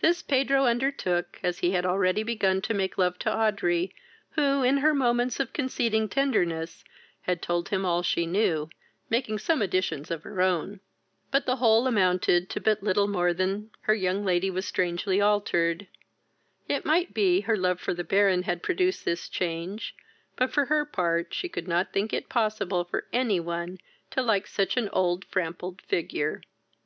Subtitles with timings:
[0.00, 3.94] This Pedro undertook, as he had already began to make love to Audrey,
[4.30, 6.84] who, in her moments of conceding tenderness,
[7.20, 8.70] had told him all she knew,
[9.10, 10.80] making some additions of her own;
[11.30, 15.86] but the whole amounted to but little more than her young lady was strangely altered:
[16.66, 19.94] it might be, her love for the Baron had produced this change;
[20.34, 23.76] but, for her part, she could not think it possible for any one
[24.12, 26.40] to like such an old frampled figure.